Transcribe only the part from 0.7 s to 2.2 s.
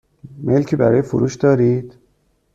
برای فروش دارید؟